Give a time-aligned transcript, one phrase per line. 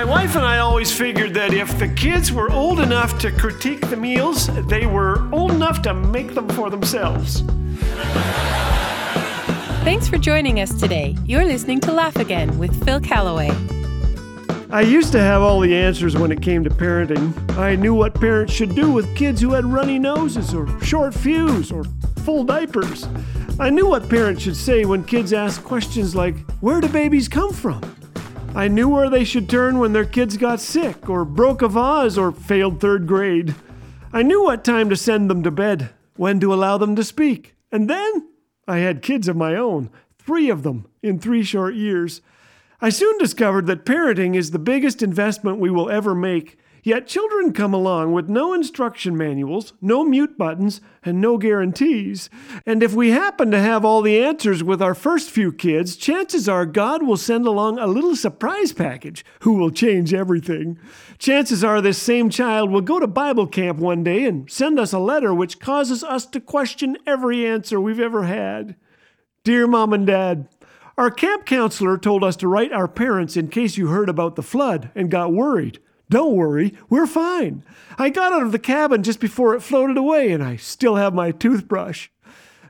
[0.00, 3.86] My wife and I always figured that if the kids were old enough to critique
[3.90, 7.42] the meals, they were old enough to make them for themselves.
[9.84, 11.16] Thanks for joining us today.
[11.26, 13.50] You're listening to Laugh Again with Phil Callaway.
[14.70, 17.34] I used to have all the answers when it came to parenting.
[17.58, 21.70] I knew what parents should do with kids who had runny noses or short fuse
[21.70, 21.84] or
[22.24, 23.06] full diapers.
[23.58, 27.52] I knew what parents should say when kids ask questions like, Where do babies come
[27.52, 27.89] from?
[28.52, 32.18] I knew where they should turn when their kids got sick, or broke a vase,
[32.18, 33.54] or failed third grade.
[34.12, 37.54] I knew what time to send them to bed, when to allow them to speak.
[37.70, 38.28] And then
[38.66, 42.22] I had kids of my own, three of them in three short years.
[42.80, 47.52] I soon discovered that parenting is the biggest investment we will ever make, Yet children
[47.52, 52.30] come along with no instruction manuals, no mute buttons, and no guarantees.
[52.64, 56.48] And if we happen to have all the answers with our first few kids, chances
[56.48, 60.78] are God will send along a little surprise package who will change everything.
[61.18, 64.92] Chances are this same child will go to Bible camp one day and send us
[64.92, 68.76] a letter which causes us to question every answer we've ever had.
[69.44, 70.48] Dear Mom and Dad,
[70.96, 74.42] our camp counselor told us to write our parents in case you heard about the
[74.42, 75.78] flood and got worried.
[76.10, 77.62] Don't worry, we're fine.
[77.96, 81.14] I got out of the cabin just before it floated away, and I still have
[81.14, 82.08] my toothbrush.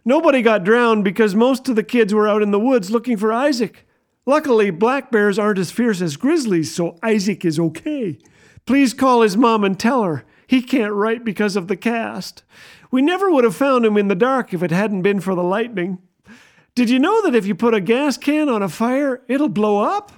[0.05, 3.33] Nobody got drowned because most of the kids were out in the woods looking for
[3.33, 3.87] Isaac.
[4.27, 8.19] Luckily, black bears aren't as fierce as grizzlies, so Isaac is okay.
[8.67, 12.43] Please call his mom and tell her he can't write because of the cast.
[12.91, 15.43] We never would have found him in the dark if it hadn't been for the
[15.43, 15.99] lightning.
[16.75, 19.79] Did you know that if you put a gas can on a fire, it'll blow
[19.79, 20.13] up?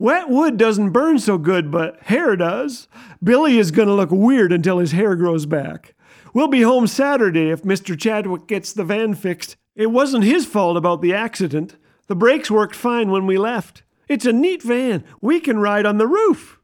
[0.00, 2.86] Wet wood doesn't burn so good, but hair does.
[3.20, 5.94] Billy is going to look weird until his hair grows back.
[6.32, 7.98] We'll be home Saturday if Mr.
[7.98, 9.56] Chadwick gets the van fixed.
[9.74, 11.76] It wasn't his fault about the accident.
[12.06, 13.82] The brakes worked fine when we left.
[14.06, 15.02] It's a neat van.
[15.20, 16.60] We can ride on the roof.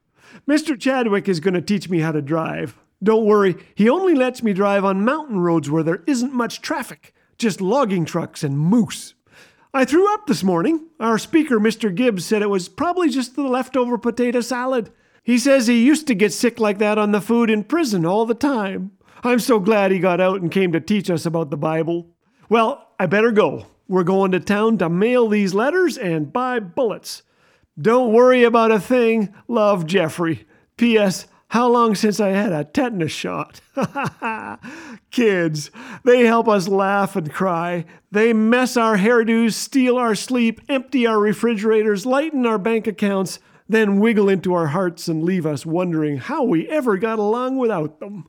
[0.48, 0.78] Mr.
[0.78, 2.78] Chadwick is going to teach me how to drive.
[3.02, 7.12] Don't worry, he only lets me drive on mountain roads where there isn't much traffic,
[7.36, 9.14] just logging trucks and moose.
[9.76, 10.86] I threw up this morning.
[11.00, 11.92] Our speaker, Mr.
[11.92, 14.92] Gibbs, said it was probably just the leftover potato salad.
[15.24, 18.24] He says he used to get sick like that on the food in prison all
[18.24, 18.92] the time.
[19.24, 22.06] I'm so glad he got out and came to teach us about the Bible.
[22.48, 23.66] Well, I better go.
[23.88, 27.22] We're going to town to mail these letters and buy bullets.
[27.76, 29.34] Don't worry about a thing.
[29.48, 30.46] Love, Jeffrey.
[30.76, 31.26] P.S.
[31.54, 33.60] How long since I had a tetanus shot?
[35.12, 35.70] Kids,
[36.02, 37.84] they help us laugh and cry.
[38.10, 43.38] They mess our hairdos, steal our sleep, empty our refrigerators, lighten our bank accounts,
[43.68, 48.00] then wiggle into our hearts and leave us wondering how we ever got along without
[48.00, 48.26] them.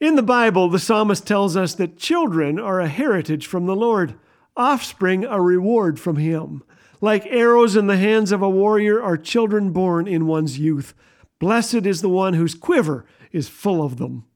[0.00, 4.16] In the Bible, the psalmist tells us that children are a heritage from the Lord,
[4.56, 6.64] offspring a reward from Him.
[7.00, 10.94] Like arrows in the hands of a warrior are children born in one's youth.
[11.40, 14.26] Blessed is the one whose quiver is full of them.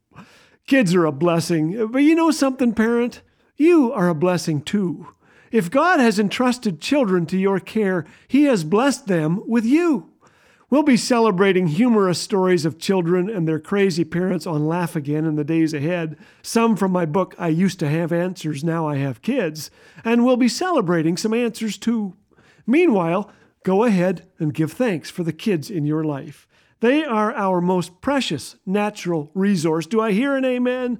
[0.67, 3.21] Kids are a blessing, but you know something, parent?
[3.55, 5.07] You are a blessing too.
[5.51, 10.11] If God has entrusted children to your care, He has blessed them with you.
[10.71, 15.35] We'll be celebrating humorous stories of children and their crazy parents on Laugh Again in
[15.35, 16.17] the days ahead.
[16.41, 19.69] Some from my book, I Used to Have Answers, Now I Have Kids.
[20.03, 22.15] And we'll be celebrating some answers too.
[22.65, 23.31] Meanwhile,
[23.63, 26.47] go ahead and give thanks for the kids in your life.
[26.81, 29.85] They are our most precious natural resource.
[29.85, 30.99] Do I hear an amen?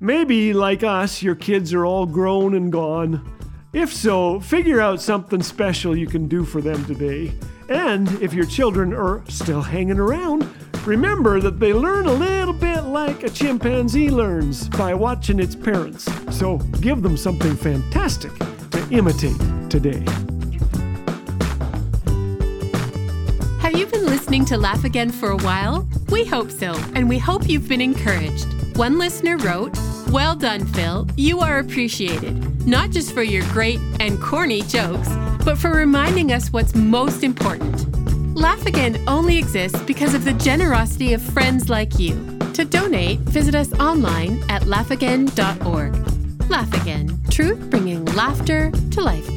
[0.00, 3.30] Maybe, like us, your kids are all grown and gone.
[3.72, 7.34] If so, figure out something special you can do for them today.
[7.68, 10.48] And if your children are still hanging around,
[10.86, 16.08] remember that they learn a little bit like a chimpanzee learns by watching its parents.
[16.30, 18.32] So give them something fantastic
[18.70, 19.38] to imitate
[19.70, 20.04] today.
[23.74, 25.84] Have you been listening to Laugh Again for a while?
[26.08, 28.46] We hope so, and we hope you've been encouraged.
[28.76, 29.76] One listener wrote,
[30.10, 31.08] Well done, Phil.
[31.16, 35.08] You are appreciated, not just for your great and corny jokes,
[35.44, 38.36] but for reminding us what's most important.
[38.36, 42.14] Laugh Again only exists because of the generosity of friends like you.
[42.52, 46.48] To donate, visit us online at laughagain.org.
[46.48, 49.28] Laugh Again, truth bringing laughter to life.